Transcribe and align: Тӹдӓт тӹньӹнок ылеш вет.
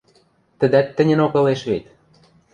Тӹдӓт 0.59 0.87
тӹньӹнок 0.95 1.33
ылеш 1.39 1.61
вет. 1.69 1.85